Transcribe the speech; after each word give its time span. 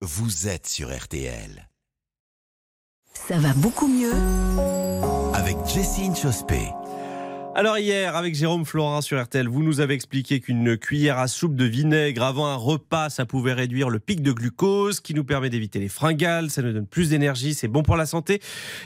vous 0.00 0.46
êtes 0.46 0.68
sur 0.68 0.96
RTL. 0.96 1.68
Ça 3.12 3.36
va 3.38 3.52
beaucoup 3.54 3.88
mieux 3.88 4.12
Avec 5.34 5.56
Jessine 5.66 6.14
Chospé. 6.14 6.68
Alors 7.56 7.78
hier, 7.78 8.14
avec 8.14 8.36
Jérôme 8.36 8.64
Florin 8.64 9.00
sur 9.00 9.20
RTL, 9.20 9.48
vous 9.48 9.64
nous 9.64 9.80
avez 9.80 9.94
expliqué 9.94 10.38
qu'une 10.38 10.76
cuillère 10.76 11.18
à 11.18 11.26
soupe 11.26 11.56
de 11.56 11.64
vinaigre 11.64 12.22
avant 12.22 12.46
un 12.46 12.54
repas, 12.54 13.10
ça 13.10 13.26
pouvait 13.26 13.54
réduire 13.54 13.90
le 13.90 13.98
pic 13.98 14.22
de 14.22 14.30
glucose, 14.30 15.00
qui 15.00 15.14
nous 15.14 15.24
permet 15.24 15.50
d'éviter 15.50 15.80
les 15.80 15.88
fringales, 15.88 16.50
ça 16.50 16.62
nous 16.62 16.72
donne 16.72 16.86
plus 16.86 17.10
d'énergie, 17.10 17.54
c'est 17.54 17.66
bon 17.66 17.82
pour 17.82 17.96
la 17.96 18.06
santé. 18.06 18.40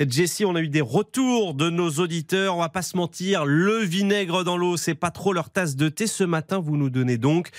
Et 0.00 0.10
Jessie, 0.10 0.44
on 0.44 0.56
a 0.56 0.60
eu 0.60 0.68
des 0.68 0.80
retours 0.80 1.54
de 1.54 1.70
nos 1.70 1.90
auditeurs, 1.90 2.56
on 2.56 2.60
va 2.60 2.68
pas 2.68 2.82
se 2.82 2.96
mentir, 2.96 3.44
le 3.44 3.78
vinaigre 3.78 4.42
dans 4.42 4.56
l'eau, 4.56 4.76
c'est 4.76 4.96
pas 4.96 5.12
trop 5.12 5.32
leur 5.32 5.50
tasse 5.50 5.76
de 5.76 5.88
thé. 5.88 6.08
Ce 6.08 6.24
matin, 6.24 6.58
vous 6.58 6.76
nous 6.76 6.90
donnez 6.90 7.18
donc 7.18 7.50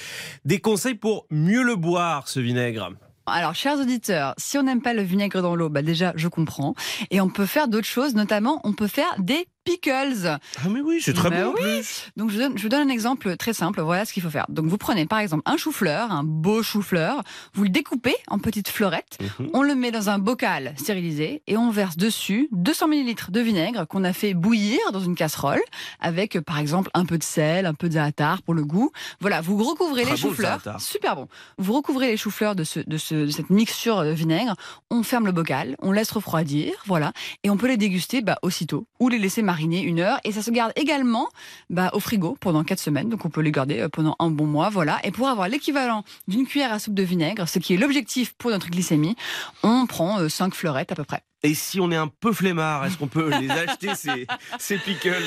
des 0.43 0.59
conseils 0.59 0.95
pour 0.95 1.27
mieux 1.31 1.63
le 1.63 1.77
boire, 1.77 2.27
ce 2.27 2.41
vinaigre. 2.41 2.91
Alors, 3.29 3.55
chers 3.55 3.77
auditeurs, 3.77 4.33
si 4.37 4.57
on 4.57 4.63
n'aime 4.63 4.81
pas 4.81 4.93
le 4.93 5.01
vinaigre 5.01 5.41
dans 5.41 5.53
l'eau, 5.53 5.67
bah 5.67 5.81
déjà, 5.81 6.13
je 6.15 6.29
comprends. 6.29 6.75
Et 7.11 7.19
on 7.19 7.29
peut 7.29 7.45
faire 7.45 7.67
d'autres 7.67 7.85
choses, 7.85 8.15
notamment, 8.15 8.61
on 8.63 8.71
peut 8.71 8.87
faire 8.87 9.13
des 9.19 9.47
pickles. 9.71 10.27
Ah 10.27 10.69
mais 10.69 10.81
oui, 10.81 11.01
c'est 11.01 11.13
très 11.13 11.29
Bah 11.29 11.43
bon 11.45 11.53
oui. 11.57 11.61
plus. 11.61 12.05
Donc, 12.15 12.29
je, 12.31 12.37
donne, 12.37 12.57
je 12.57 12.63
vous 12.63 12.69
donne 12.69 12.87
un 12.87 12.91
exemple 12.91 13.35
très 13.37 13.53
simple. 13.53 13.81
Voilà 13.81 14.05
ce 14.05 14.13
qu'il 14.13 14.23
faut 14.23 14.29
faire. 14.29 14.45
Donc, 14.49 14.65
vous 14.67 14.77
prenez 14.77 15.05
par 15.05 15.19
exemple 15.19 15.43
un 15.45 15.57
chou-fleur, 15.57 16.11
un 16.11 16.23
beau 16.23 16.63
chou-fleur, 16.63 17.21
vous 17.53 17.63
le 17.63 17.69
découpez 17.69 18.15
en 18.29 18.39
petites 18.39 18.69
fleurettes, 18.69 19.17
Mhm. 19.39 19.49
on 19.53 19.61
le 19.63 19.75
met 19.75 19.91
dans 19.91 20.09
un 20.09 20.19
bocal 20.19 20.73
stérilisé 20.77 21.41
et 21.47 21.57
on 21.57 21.69
verse 21.69 21.97
dessus 21.97 22.47
200 22.51 22.87
ml 22.87 23.31
de 23.31 23.39
vinaigre 23.41 23.85
qu'on 23.87 24.03
a 24.03 24.13
fait 24.13 24.33
bouillir 24.33 24.79
dans 24.93 24.99
une 25.01 25.15
casserole 25.15 25.61
avec, 25.99 26.35
euh, 26.37 26.41
par 26.41 26.59
exemple, 26.59 26.89
un 26.93 27.05
peu 27.05 27.17
de 27.17 27.23
sel, 27.23 27.65
un 27.65 27.73
peu 27.73 27.89
de 27.89 27.93
za'atar 27.93 28.41
pour 28.43 28.53
le 28.53 28.63
goût. 28.63 28.91
Voilà, 29.19 29.41
vous 29.41 29.61
recouvrez 29.63 30.03
Très 30.03 30.15
les 30.15 30.21
bon, 30.21 30.27
le 30.29 30.33
chou-fleurs. 30.35 30.59
za'atar. 30.63 30.81
Super 30.81 31.15
bon. 31.15 31.27
Vous 31.57 31.73
recouvrez 31.73 32.07
les 32.07 32.17
chou-fleurs 32.17 32.55
de, 32.55 32.63
ce, 32.63 32.79
de, 32.79 32.97
ce- 32.97 33.25
de 33.25 33.31
cette 33.31 33.49
mixture 33.49 34.03
de 34.03 34.11
vinaigre. 34.11 34.55
On 34.89 35.03
ferme 35.03 35.25
le 35.25 35.31
bocal, 35.33 35.75
on 35.81 35.91
laisse 35.91 36.11
refroidir, 36.11 36.71
voilà, 36.85 37.11
et 37.43 37.49
on 37.49 37.57
peut 37.57 37.67
les 37.67 37.77
déguster 37.77 38.21
bah, 38.21 38.37
aussitôt 38.41 38.87
ou 38.99 39.09
les 39.09 39.17
laisser 39.19 39.41
mariner 39.41 39.56
une 39.59 39.99
heure. 39.99 40.19
Et 40.23 40.31
ça 40.31 40.41
se 40.41 40.51
garde 40.51 40.71
également 40.75 41.27
bah, 41.69 41.89
au 41.93 41.99
frigo 41.99 42.37
pendant 42.39 42.63
4 42.63 42.79
semaines, 42.79 43.09
donc 43.09 43.25
on 43.25 43.29
peut 43.29 43.41
les 43.41 43.51
garder 43.51 43.79
euh, 43.79 43.89
pendant 43.89 44.15
un 44.19 44.29
bon 44.29 44.45
mois, 44.45 44.69
voilà. 44.69 44.99
Et 45.03 45.11
pour 45.11 45.27
avoir 45.27 45.47
l'équivalent 45.49 46.03
d'une 46.27 46.45
cuillère 46.45 46.73
à 46.73 46.79
soupe 46.79 46.93
de 46.93 47.03
vinaigre, 47.03 47.47
ce 47.47 47.59
qui 47.59 47.73
est 47.73 47.77
l'objectif 47.77 48.33
pour 48.33 48.51
notre 48.51 48.69
glycémie, 48.69 49.15
on 49.63 49.85
prend 49.85 50.27
5 50.27 50.53
fleurettes 50.53 50.91
à 50.91 50.95
peu 50.95 51.03
près. 51.03 51.23
Et 51.43 51.53
si 51.53 51.79
on 51.79 51.91
est 51.91 51.95
un 51.95 52.07
peu 52.07 52.33
flemmard, 52.33 52.85
est-ce 52.85 52.97
qu'on 52.97 53.07
peut 53.07 53.29
les 53.39 53.49
acheter 53.51 53.89
ces, 53.95 54.25
ces 54.57 54.77
pickles? 54.77 55.23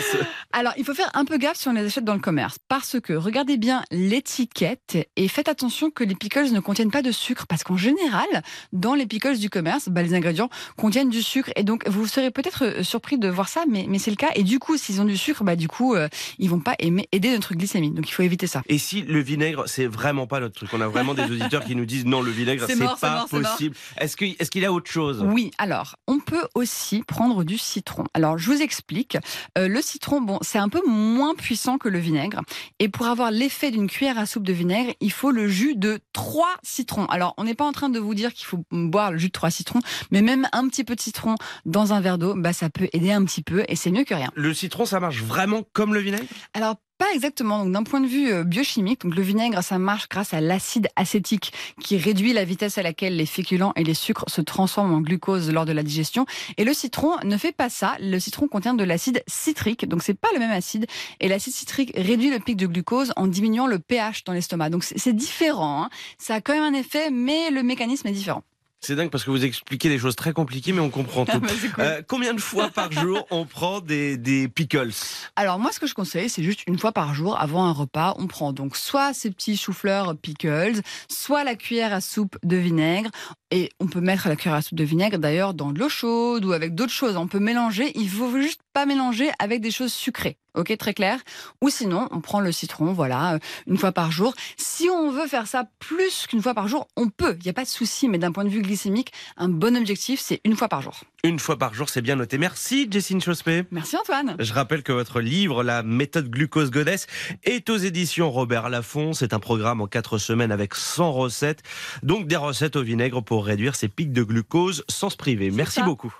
Alors, 0.52 0.72
il 0.77 0.84
faut 0.84 0.94
faire 0.94 1.11
un 1.14 1.25
peu 1.25 1.39
gaffe 1.39 1.56
si 1.56 1.69
on 1.69 1.72
les 1.72 1.86
achète 1.86 2.05
dans 2.05 2.14
le 2.14 2.20
commerce, 2.20 2.58
parce 2.69 2.98
que 3.00 3.12
regardez 3.12 3.56
bien 3.56 3.83
l'étiquette 3.92 4.98
et 5.17 5.28
faites 5.28 5.48
attention 5.48 5.91
que 5.91 6.05
les 6.05 6.14
pickles 6.14 6.52
ne 6.52 6.61
contiennent 6.61 6.91
pas 6.91 7.02
de 7.02 7.12
sucre, 7.12 7.47
parce 7.47 7.62
qu'en 7.64 7.77
général, 7.77 8.27
dans 8.72 8.94
les 8.94 9.06
pickles 9.06 9.39
du 9.39 9.50
commerce, 9.50 9.89
bah, 9.89 10.02
les 10.02 10.14
ingrédients 10.14 10.50
contiennent 10.77 11.11
du 11.11 11.22
sucre, 11.22 11.50
et 11.56 11.62
donc 11.62 11.89
vous 11.89 12.06
serez 12.06 12.30
peut-être 12.30 12.64
euh, 12.64 12.83
surpris 12.83 13.19
de 13.19 13.28
voir 13.28 13.48
ça, 13.48 13.64
mais, 13.69 13.86
mais 13.89 13.98
c'est 13.98 14.11
le 14.11 14.17
cas. 14.17 14.30
Et 14.34 14.42
du 14.42 14.58
coup, 14.58 14.77
s'ils 14.77 15.00
ont 15.00 15.05
du 15.05 15.17
sucre, 15.17 15.45
bah 15.45 15.56
du 15.56 15.69
coup, 15.69 15.95
euh, 15.95 16.08
ils 16.39 16.50
vont 16.50 16.61
pas 16.61 16.74
aimer, 16.80 17.08
aider 17.12 17.30
notre 17.33 17.55
glycémie, 17.55 17.92
donc 17.92 18.08
il 18.08 18.12
faut 18.12 18.22
éviter 18.22 18.47
ça. 18.47 18.62
Et 18.69 18.78
si 18.78 19.02
le 19.02 19.20
vinaigre, 19.20 19.64
c'est 19.67 19.86
vraiment 19.86 20.27
pas 20.27 20.41
notre 20.41 20.55
truc 20.55 20.70
On 20.72 20.80
a 20.80 20.89
vraiment 20.89 21.14
des 21.14 21.22
auditeurs 21.30 21.64
qui 21.64 21.77
nous 21.77 21.86
disent 21.86 22.05
non, 22.05 22.20
le 22.20 22.30
vinaigre, 22.30 22.64
C'est 22.67 22.77
pas 22.77 22.97
mort. 23.02 23.28
possible. 23.28 23.77
Est-ce 23.98 24.17
qu'il 24.17 24.34
est 24.39 24.50
qu'il 24.50 24.62
y 24.62 24.67
a 24.67 24.72
autre 24.72 24.91
chose? 24.91 25.24
Oui, 25.24 25.52
alors, 25.58 25.97
on 26.11 26.19
peut 26.19 26.48
aussi 26.56 27.05
prendre 27.06 27.44
du 27.44 27.56
citron. 27.56 28.03
Alors, 28.14 28.36
je 28.36 28.50
vous 28.50 28.61
explique. 28.62 29.16
Euh, 29.56 29.69
le 29.69 29.80
citron, 29.80 30.20
bon, 30.20 30.41
c'est 30.42 30.58
un 30.58 30.69
peu 30.69 30.83
moins 30.84 31.36
puissant 31.36 31.78
que 31.78 31.89
le 31.89 32.00
vinaigre. 32.00 32.41
Et 32.80 32.89
pour 32.89 33.06
avoir 33.06 33.30
l'effet 33.30 33.70
d'une 33.70 33.86
cuillère 33.86 34.19
à 34.19 34.27
soupe 34.27 34.42
de 34.42 34.52
vinaigre, 34.52 34.92
il 35.00 35.12
faut 35.12 35.30
le 35.30 35.47
jus 35.47 35.77
de 35.77 36.00
trois 36.12 36.56
citrons. 36.64 37.06
Alors, 37.06 37.34
on 37.36 37.44
n'est 37.44 37.55
pas 37.55 37.64
en 37.64 37.70
train 37.70 37.91
de 37.91 38.00
vous 38.00 38.14
dire 38.14 38.34
qu'il 38.34 38.47
faut 38.47 38.64
boire 38.72 39.12
le 39.12 39.19
jus 39.19 39.28
de 39.28 39.33
trois 39.33 39.52
citrons, 39.52 39.78
mais 40.11 40.20
même 40.20 40.48
un 40.50 40.67
petit 40.67 40.83
peu 40.83 40.97
de 40.97 41.00
citron 41.00 41.36
dans 41.64 41.92
un 41.92 42.00
verre 42.00 42.19
d'eau, 42.19 42.34
bah, 42.36 42.52
ça 42.52 42.70
peut 42.70 42.89
aider 42.92 43.12
un 43.12 43.24
petit 43.24 43.42
peu 43.42 43.62
et 43.69 43.77
c'est 43.77 43.92
mieux 43.92 44.02
que 44.02 44.14
rien. 44.14 44.33
Le 44.34 44.52
citron, 44.52 44.86
ça 44.86 44.98
marche 44.98 45.22
vraiment 45.22 45.62
comme 45.72 45.95
le 45.95 46.01
vinaigre? 46.01 46.27
Alors, 46.55 46.74
pas 47.00 47.14
exactement. 47.14 47.64
Donc, 47.64 47.72
d'un 47.72 47.83
point 47.83 48.02
de 48.02 48.06
vue 48.06 48.30
euh, 48.30 48.44
biochimique, 48.44 49.00
donc 49.00 49.14
le 49.16 49.22
vinaigre, 49.22 49.64
ça 49.64 49.78
marche 49.78 50.06
grâce 50.11 50.34
à 50.34 50.42
l'acide 50.42 50.88
acétique 50.96 51.50
qui 51.80 51.96
réduit 51.96 52.34
la 52.34 52.44
vitesse 52.44 52.77
à 52.77 52.83
laquelle 52.83 53.16
les 53.16 53.24
féculents 53.24 53.72
et 53.74 53.84
les 53.84 53.94
sucres 53.94 54.27
se 54.28 54.42
transforment 54.42 54.92
en 54.92 55.00
glucose 55.00 55.50
lors 55.50 55.64
de 55.64 55.72
la 55.72 55.83
digestion. 55.83 56.27
Et 56.58 56.64
le 56.64 56.74
citron 56.74 57.12
ne 57.24 57.38
fait 57.38 57.52
pas 57.52 57.70
ça. 57.70 57.96
Le 58.00 58.18
citron 58.18 58.48
contient 58.48 58.74
de 58.74 58.84
l'acide 58.84 59.22
citrique, 59.27 59.88
donc 59.88 60.02
c'est 60.02 60.12
pas 60.12 60.28
le 60.34 60.40
même 60.40 60.50
acide. 60.50 60.86
Et 61.20 61.28
l'acide 61.28 61.55
citrique 61.55 61.92
réduit 61.96 62.30
le 62.30 62.38
pic 62.38 62.58
de 62.58 62.66
glucose 62.66 63.14
en 63.17 63.27
diminuant 63.27 63.67
le 63.67 63.78
pH 63.78 64.24
dans 64.24 64.34
l'estomac. 64.34 64.68
Donc, 64.68 64.84
c'est 64.84 65.17
différent. 65.17 65.84
hein. 65.84 65.90
Ça 66.18 66.34
a 66.34 66.40
quand 66.42 66.52
même 66.52 66.74
un 66.74 66.78
effet, 66.78 67.11
mais 67.11 67.50
le 67.50 67.62
mécanisme 67.62 68.08
est 68.08 68.12
différent. 68.12 68.44
C'est 68.83 68.96
dingue 68.96 69.11
parce 69.11 69.24
que 69.24 69.30
vous 69.30 69.45
expliquez 69.45 69.91
des 69.91 69.98
choses 69.98 70.17
très 70.17 70.33
compliquées, 70.33 70.73
mais 70.73 70.80
on 70.80 70.89
comprend 70.89 71.27
tout. 71.27 71.41
c'est 71.61 71.68
cool. 71.68 71.85
Euh, 71.85 72.02
combien 72.07 72.33
de 72.33 72.41
fois 72.41 72.70
par 72.70 72.91
jour 72.91 73.27
on 73.30 73.45
prend 73.45 73.80
des, 73.80 74.17
des 74.17 74.48
pickles 74.48 74.92
Alors 75.36 75.58
moi, 75.58 75.70
ce 75.70 75.79
que 75.79 75.86
je 75.86 75.92
conseille, 75.92 76.30
c'est 76.30 76.42
juste 76.42 76.63
une 76.67 76.79
fois 76.79 76.92
par 76.92 77.14
jour, 77.14 77.39
avant 77.39 77.67
un 77.67 77.73
repas, 77.73 78.14
on 78.18 78.27
prend 78.27 78.55
donc 78.55 78.77
soit 78.77 79.13
ces 79.13 79.30
petits 79.30 79.58
choux-fleurs 79.58 80.17
pickles, 80.17 80.80
soit 81.08 81.45
la 81.45 81.57
cuillère 81.57 81.92
à 81.92 82.01
soupe 82.01 82.39
de 82.42 82.57
vinaigre. 82.57 83.11
Et 83.50 83.70
on 83.80 83.86
peut 83.86 84.00
mettre 84.00 84.28
la 84.28 84.36
cuillère 84.36 84.56
à 84.56 84.62
soupe 84.62 84.78
de 84.78 84.84
vinaigre 84.84 85.18
d'ailleurs 85.18 85.55
dans 85.55 85.72
de 85.72 85.78
l'eau 85.78 85.88
chaude 85.88 86.44
ou 86.44 86.52
avec 86.52 86.74
d'autres 86.74 86.92
choses. 86.92 87.16
On 87.16 87.27
peut 87.27 87.40
mélanger. 87.40 87.90
Il 87.96 88.08
faut 88.08 88.40
juste 88.40 88.61
pas 88.72 88.86
mélanger 88.86 89.30
avec 89.40 89.61
des 89.61 89.72
choses 89.72 89.92
sucrées. 89.92 90.36
Ok, 90.55 90.77
très 90.78 90.94
clair. 90.94 91.20
Ou 91.61 91.68
sinon, 91.68 92.08
on 92.11 92.20
prend 92.20 92.40
le 92.40 92.52
citron, 92.52 92.92
voilà, 92.92 93.34
euh, 93.34 93.38
une 93.66 93.78
fois 93.78 93.92
par 93.92 94.11
jour. 94.11 94.34
Si 94.56 94.88
on 94.88 95.11
veut 95.11 95.27
faire 95.27 95.46
ça 95.46 95.64
plus 95.78 96.27
qu'une 96.27 96.42
fois 96.42 96.55
par 96.55 96.68
jour, 96.68 96.88
on 96.96 97.08
peut. 97.08 97.36
Il 97.40 97.44
n'y 97.44 97.50
a 97.50 97.52
pas 97.55 97.64
de 97.64 97.68
souci. 97.68 98.08
Mais 98.08 98.18
d'un 98.18 98.33
point 98.33 98.44
de 98.44 98.48
vue 98.48 98.62
glycémique, 98.62 99.12
un 99.36 99.48
bon 99.48 99.77
objectif, 99.77 100.20
c'est 100.20 100.40
une 100.44 100.56
fois 100.56 100.68
par 100.68 100.82
jour. 100.82 101.00
Une 101.23 101.39
fois 101.39 101.58
par 101.58 101.75
jour, 101.75 101.89
c'est 101.91 102.01
bien 102.01 102.17
noté. 102.17 102.39
Merci, 102.39 102.89
Jessine 102.91 103.20
Chospé. 103.20 103.64
Merci 103.70 103.97
Antoine. 103.97 104.36
Je 104.39 104.53
rappelle 104.55 104.83
que 104.83 104.92
votre 104.92 105.20
livre, 105.20 105.63
La 105.63 105.83
méthode 105.83 106.31
glucose 106.31 106.70
goddess, 106.70 107.07
est 107.45 107.69
aux 107.69 107.77
éditions 107.77 108.31
Robert 108.31 108.70
Laffont. 108.70 109.13
C'est 109.13 109.35
un 109.35 109.39
programme 109.39 109.83
en 109.83 109.86
quatre 109.86 110.17
semaines 110.17 110.53
avec 110.53 110.75
100 110.75 111.13
recettes. 111.13 111.63
Donc 112.03 112.27
des 112.27 112.36
recettes 112.36 112.77
au 112.77 112.83
vinaigre 112.83 113.23
pour 113.23 113.45
réduire 113.45 113.75
ses 113.75 113.89
pics 113.89 114.13
de 114.13 114.23
glucose 114.23 114.85
sans 114.89 115.11
se 115.11 115.17
priver. 115.17 115.51
Merci 115.51 115.80
ça. 115.80 115.85
beaucoup. 115.85 116.14